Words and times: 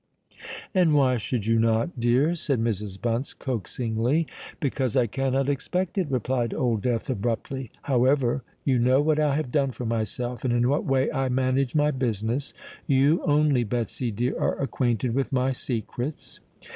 "And 0.73 0.95
why 0.95 1.17
should 1.17 1.45
you 1.45 1.59
not, 1.59 1.99
dear?" 1.99 2.33
said 2.33 2.59
Mrs. 2.59 2.99
Bunce 2.99 3.35
coaxingly. 3.35 4.25
"Because 4.59 4.95
I 4.97 5.05
cannot 5.05 5.47
expect 5.47 5.95
it," 5.95 6.09
replied 6.09 6.55
Old 6.55 6.81
Death 6.81 7.07
abruptly. 7.07 7.69
"However—you 7.83 8.79
know 8.79 8.99
what 8.99 9.19
I 9.19 9.35
have 9.35 9.51
done 9.51 9.69
for 9.69 9.85
myself, 9.85 10.43
and 10.43 10.51
in 10.51 10.69
what 10.69 10.85
way 10.85 11.11
I 11.11 11.29
manage 11.29 11.75
my 11.75 11.91
business. 11.91 12.51
You 12.87 13.21
only, 13.25 13.63
Betsy 13.63 14.09
dear, 14.09 14.35
are 14.39 14.59
acquainted 14.59 15.13
with 15.13 15.31
my 15.31 15.51
secrets." 15.51 16.39